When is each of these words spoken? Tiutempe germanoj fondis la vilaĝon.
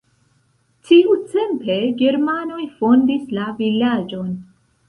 Tiutempe 0.89 1.75
germanoj 2.01 2.65
fondis 2.81 3.31
la 3.41 3.47
vilaĝon. 3.63 4.37